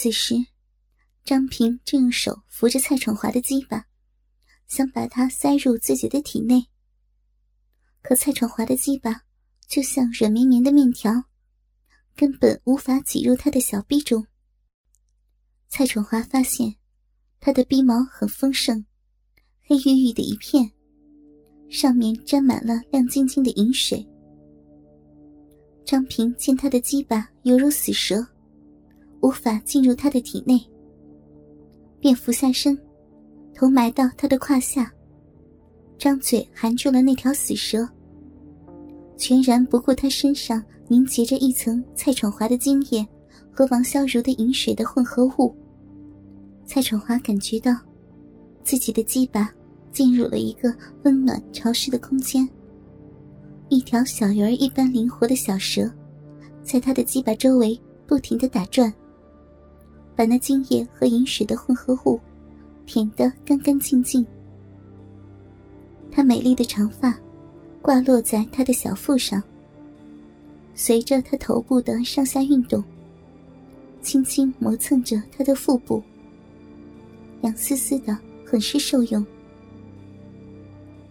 [0.00, 0.36] 此时，
[1.24, 3.84] 张平正用手扶着蔡闯华的鸡巴，
[4.68, 6.68] 想把它塞入自己的体内。
[8.00, 9.22] 可蔡闯华的鸡巴
[9.66, 11.24] 就像软绵绵的面条，
[12.14, 14.24] 根本无法挤入他的小臂中。
[15.68, 16.76] 蔡闯华发现，
[17.40, 18.86] 他的逼毛很丰盛，
[19.62, 20.70] 黑郁郁的一片，
[21.68, 24.08] 上面沾满了亮晶晶的银水。
[25.84, 28.24] 张平见他的鸡巴犹如死蛇。
[29.20, 30.60] 无法进入他的体内，
[32.00, 32.78] 便俯下身，
[33.52, 34.92] 头埋到他的胯下，
[35.98, 37.88] 张嘴含住了那条死蛇，
[39.16, 43.04] 全然不顾他身上凝结着一层蔡闯华的精液
[43.50, 45.54] 和王潇如的饮水的混合物。
[46.64, 47.76] 蔡闯华感觉到
[48.62, 49.52] 自己的鸡巴
[49.90, 50.72] 进入了一个
[51.02, 52.48] 温暖潮湿的空间，
[53.68, 55.90] 一条小鱼儿一般灵活的小蛇，
[56.62, 58.92] 在他的鸡巴周围不停的打转。
[60.18, 62.18] 把那精液和饮水的混合物
[62.86, 64.26] 舔得干干净净。
[66.10, 67.16] 她美丽的长发
[67.80, 69.40] 挂落在他的小腹上，
[70.74, 72.82] 随着他头部的上下运动，
[74.02, 76.02] 轻轻磨蹭着他的腹部，
[77.42, 79.24] 痒丝丝的，很是受用。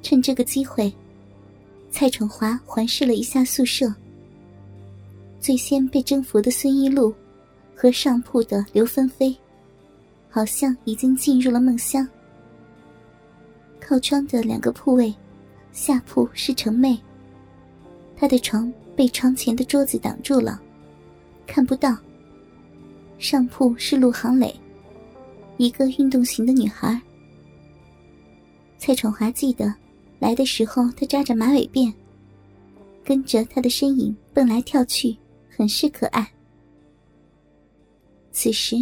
[0.00, 0.92] 趁这个机会，
[1.90, 3.92] 蔡闯华环视了一下宿舍，
[5.40, 7.12] 最先被征服的孙一路。
[7.74, 9.36] 和上铺的刘芬飞，
[10.30, 12.08] 好像已经进入了梦乡。
[13.80, 15.12] 靠窗的两个铺位，
[15.72, 16.98] 下铺是程妹。
[18.16, 20.60] 她的床被床前的桌子挡住了，
[21.46, 21.96] 看不到。
[23.18, 24.54] 上铺是陆航磊，
[25.56, 27.00] 一个运动型的女孩。
[28.78, 29.72] 蔡闯华记得，
[30.18, 31.92] 来的时候她扎着马尾辫，
[33.04, 35.16] 跟着他的身影蹦来跳去，
[35.48, 36.28] 很是可爱。
[38.32, 38.76] 此时，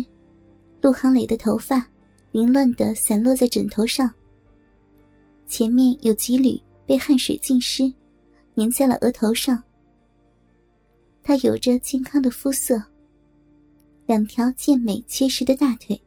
[0.81, 1.85] 陆航磊的头发
[2.31, 4.09] 凌乱的散落在枕头上，
[5.47, 7.93] 前面有几缕被汗水浸湿，
[8.55, 9.63] 粘在了额头上。
[11.23, 12.81] 他有着健康的肤色，
[14.07, 16.01] 两条健美结实的大腿，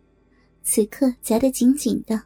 [0.63, 2.23] 此刻夹得紧紧的，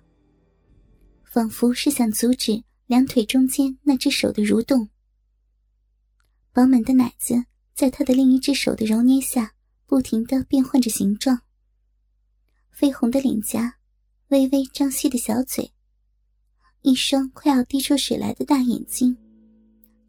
[1.24, 4.88] 仿佛是想阻止两腿中间那只手的蠕动。
[6.53, 7.44] 饱满的奶子
[7.74, 9.52] 在他的另一只手的揉捏下。
[9.88, 11.42] 不停的变换着形状。
[12.78, 13.75] 绯红的脸颊，
[14.28, 15.74] 微微张开的小嘴，
[16.81, 19.18] 一双快要滴出水来的大眼睛，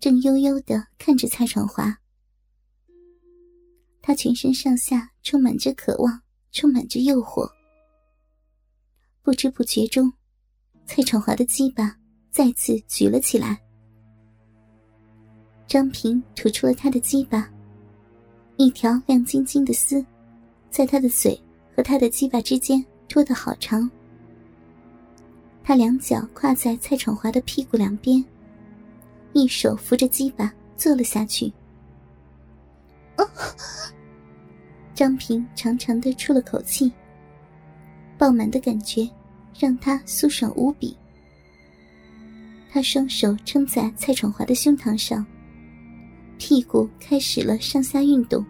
[0.01, 1.97] 正悠悠的看着蔡闯华。
[4.03, 7.49] 他全身上下充满着渴望，充满着诱惑。
[9.23, 10.13] 不知不觉中，
[10.87, 11.97] 蔡闯华的鸡巴
[12.31, 13.63] 再次举了起来。
[15.67, 17.49] 张平吐出了他的鸡巴。
[18.59, 20.05] 一条亮晶晶的丝，
[20.69, 21.41] 在他的嘴
[21.77, 23.89] 和他的鸡巴之间拖得好长。
[25.63, 28.23] 他两脚跨在蔡闯华的屁股两边，
[29.33, 31.53] 一手扶着鸡巴坐了下去。
[34.93, 36.91] 张平长长的出了口气，
[38.19, 39.09] 爆满的感觉
[39.57, 40.97] 让他舒爽无比。
[42.73, 45.25] 他双手撑在蔡闯华的胸膛上。
[46.39, 48.45] 屁股开始了上下运动。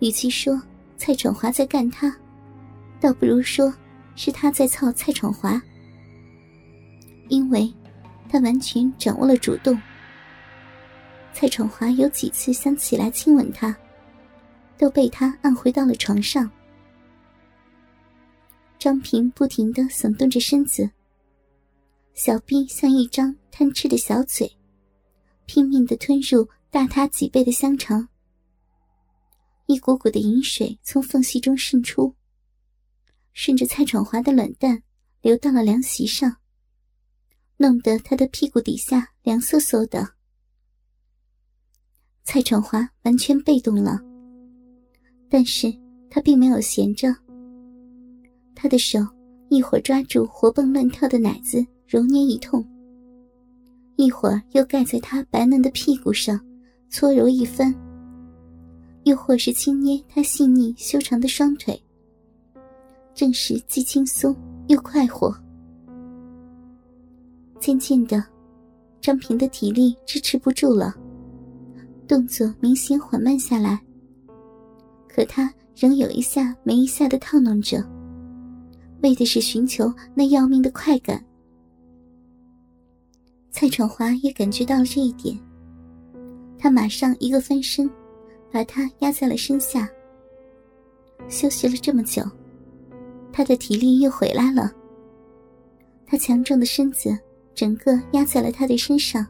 [0.00, 0.60] 与其说
[0.96, 2.14] 蔡闯华在干他，
[3.00, 3.72] 倒不如说
[4.14, 5.60] 是他在操蔡闯华，
[7.28, 7.72] 因为
[8.28, 9.80] 他完全掌握了主动。
[11.32, 13.74] 蔡闯华有几次想起来亲吻他，
[14.76, 16.50] 都被他按回到了床上。
[18.78, 20.88] 张平不停的耸动着身子，
[22.14, 24.50] 小臂像一张贪吃的小嘴。
[25.48, 28.06] 拼命的吞入大他几倍的香肠，
[29.64, 32.14] 一股股的饮水从缝隙中渗出，
[33.32, 34.82] 顺着蔡闯华的卵蛋
[35.22, 36.36] 流到了凉席上，
[37.56, 40.06] 弄得他的屁股底下凉飕飕的。
[42.24, 43.98] 蔡闯华完全被动了，
[45.30, 45.72] 但是
[46.10, 47.08] 他并没有闲着，
[48.54, 49.00] 他的手
[49.48, 52.62] 一会儿抓住活蹦乱跳的奶子揉捏一通。
[53.98, 56.40] 一会儿又盖在他白嫩的屁股上，
[56.88, 57.74] 搓揉一番；
[59.02, 61.82] 又或是轻捏他细腻修长的双腿，
[63.12, 64.34] 正是既轻松
[64.68, 65.36] 又快活。
[67.58, 68.24] 渐渐的，
[69.00, 70.94] 张平的体力支持不住了，
[72.06, 73.80] 动作明显缓慢下来。
[75.08, 77.84] 可他仍有一下没一下的套弄着，
[79.02, 81.20] 为的是寻求那要命的快感。
[83.50, 85.38] 蔡闯华也感觉到了这一点，
[86.58, 87.90] 他马上一个翻身，
[88.52, 89.88] 把他压在了身下。
[91.28, 92.22] 休息了这么久，
[93.32, 94.72] 他的体力又回来了。
[96.06, 97.18] 他强壮的身子
[97.54, 99.26] 整个压在了他的身上，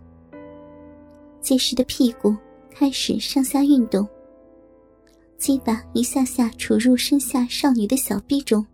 [1.41, 2.37] 结实的屁股
[2.71, 4.07] 开始上下运动，
[5.39, 8.65] 鸡巴一下下杵入身下少女的小臂中。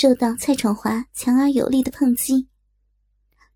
[0.00, 2.46] 受到蔡闯华强而有力的碰击，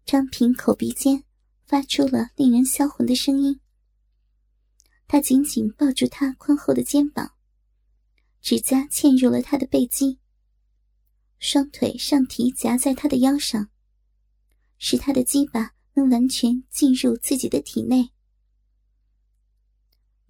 [0.05, 1.23] 张平口鼻间
[1.67, 3.61] 发出了令人销魂的声音。
[5.07, 7.35] 他紧紧抱住他宽厚的肩膀，
[8.41, 10.19] 指甲嵌入了他的背肌，
[11.39, 13.71] 双腿上提夹在他的腰上，
[14.79, 18.11] 使他的鸡巴能完全进入自己的体内。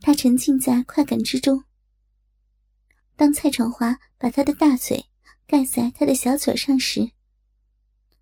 [0.02, 1.64] 他沉浸在快感之中。
[3.16, 5.06] 当蔡闯华把他的大嘴。
[5.52, 7.10] 盖在他的小嘴上时，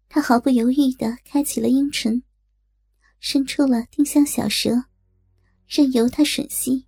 [0.08, 2.20] 他毫不犹豫地开启了阴唇，
[3.20, 4.86] 伸出了丁香小舌，
[5.68, 6.84] 任由他吮吸。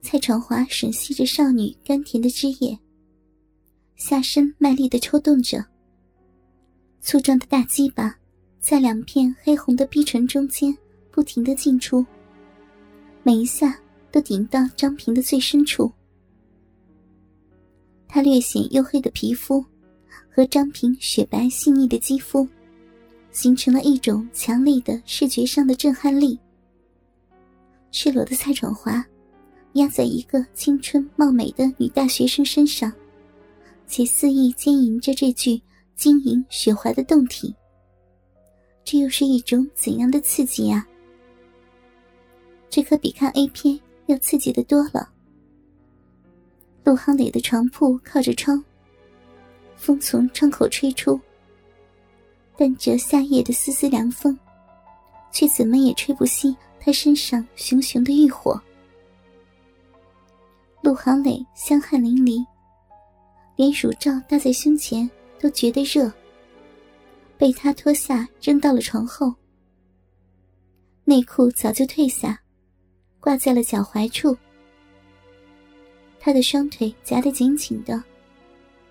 [0.00, 2.78] 蔡传华吮吸着少女甘甜的汁液，
[3.96, 5.66] 下身卖力地抽动着，
[7.00, 8.16] 粗壮的大鸡巴
[8.60, 10.72] 在两片黑红的逼唇中间
[11.10, 12.06] 不停地进出，
[13.24, 13.76] 每一下
[14.12, 15.92] 都顶到张平的最深处。
[18.16, 19.62] 他略显黝黑的皮肤，
[20.30, 22.48] 和张平雪白细腻的肌肤，
[23.30, 26.38] 形成了一种强烈的视觉上的震撼力。
[27.92, 29.04] 赤裸的蔡闯华，
[29.74, 32.90] 压在一个青春貌美的女大学生身上，
[33.86, 35.60] 且肆意奸淫着这具
[35.94, 37.54] 晶莹雪滑的胴体。
[38.82, 40.88] 这又是一种怎样的刺激啊？
[42.70, 45.10] 这可比看 A 片要刺激的多了。
[46.86, 48.64] 陆航磊的床铺靠着窗，
[49.74, 51.20] 风从窗口吹出，
[52.56, 54.38] 伴着夏夜的丝丝凉风，
[55.32, 58.62] 却怎么也吹不熄他身上熊熊的欲火。
[60.80, 62.46] 陆航磊香汗淋漓，
[63.56, 65.10] 连乳罩搭在胸前
[65.40, 66.08] 都觉得热，
[67.36, 69.34] 被他脱下扔到了床后，
[71.02, 72.40] 内裤早就褪下，
[73.18, 74.38] 挂在了脚踝处。
[76.26, 78.02] 他的双腿夹得紧紧的，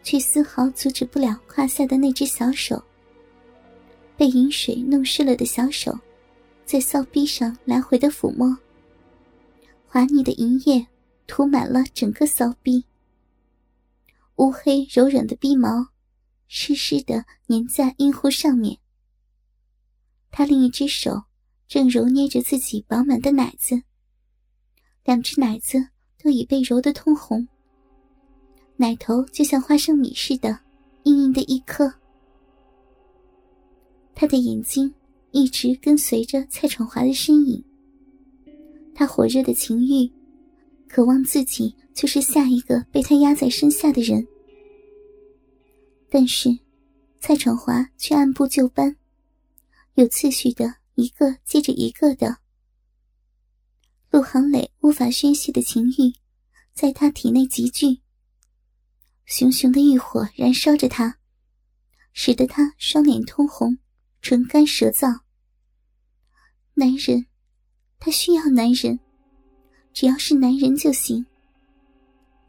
[0.04, 2.82] 却丝毫阻止不了胯下的那只小手。
[4.16, 6.00] 被饮水弄湿了的小手，
[6.64, 8.58] 在骚逼上来回的抚摸。
[9.86, 10.88] 滑腻的银液
[11.28, 12.86] 涂满了整个骚逼，
[14.38, 15.90] 乌黑柔软的逼毛，
[16.48, 18.78] 湿湿的粘在阴户上面。
[20.32, 21.24] 他另一只手
[21.68, 23.84] 正揉捏着自己饱满的奶子，
[25.04, 25.90] 两只奶子。
[26.26, 27.48] 都已被揉得通红，
[28.78, 30.60] 奶头就像花生米似的，
[31.04, 31.94] 硬硬的一颗。
[34.16, 34.92] 他的眼睛
[35.30, 37.64] 一直跟随着蔡闯华的身影，
[38.96, 40.10] 他火热的情欲，
[40.88, 44.28] 渴望自己就是下一个被他压在身下的人。
[46.10, 46.50] 但是，
[47.20, 48.96] 蔡闯华却按部就班，
[49.94, 52.36] 有次序的一个接着一个的。
[54.16, 56.16] 陆航磊无法宣泄的情欲，
[56.74, 58.00] 在他体内集聚。
[59.26, 61.18] 熊熊的欲火燃烧着他，
[62.14, 63.78] 使得他双脸通红，
[64.22, 65.20] 唇干舌燥。
[66.76, 67.26] 男人，
[68.00, 68.98] 他需要男人，
[69.92, 71.26] 只要是男人就行。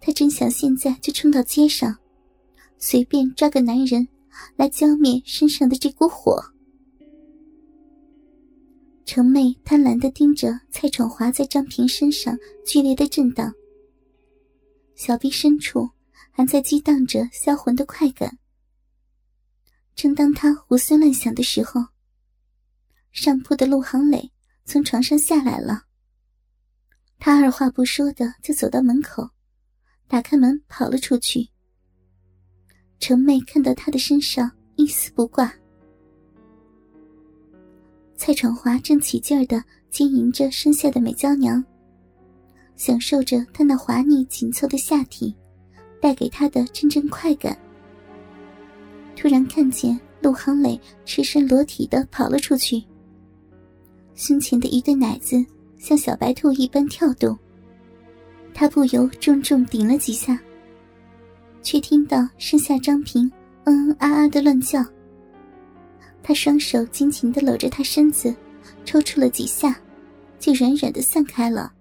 [0.00, 1.98] 他真想现在就冲到街上，
[2.78, 4.06] 随便抓个男人
[4.54, 6.40] 来浇灭身上的这股火。
[9.06, 12.36] 程妹贪婪的盯着蔡闯华在张平身上
[12.66, 13.54] 剧烈的震荡，
[14.96, 15.88] 小臂深处
[16.32, 18.36] 还在激荡着销魂的快感。
[19.94, 21.80] 正当他胡思乱想的时候，
[23.12, 24.32] 上铺的陆航磊
[24.64, 25.84] 从床上下来了。
[27.20, 29.30] 他二话不说的就走到门口，
[30.08, 31.48] 打开门跑了出去。
[32.98, 35.54] 程妹看到他的身上一丝不挂。
[38.26, 41.64] 蔡闯华正起劲儿的经营着身下的美娇娘，
[42.74, 45.32] 享受着她那滑腻紧凑的下体
[46.00, 47.56] 带给他的阵阵快感。
[49.14, 52.82] 突然看见陆航磊赤身裸体的跑了出去，
[54.16, 55.36] 胸前的一对奶子
[55.78, 57.38] 像小白兔一般跳动，
[58.52, 60.36] 他不由重重顶了几下，
[61.62, 63.30] 却听到身下张平
[63.66, 64.84] 嗯嗯啊啊的乱叫。
[66.26, 68.34] 他双手紧紧地搂着她身子，
[68.84, 69.78] 抽搐了几下，
[70.40, 71.72] 就软软的散开了。